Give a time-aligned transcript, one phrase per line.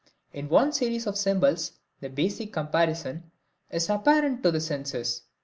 [0.33, 3.29] In one series of symbols the basic comparison
[3.69, 5.21] is apparent to the senses.